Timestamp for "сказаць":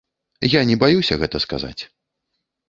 1.45-1.79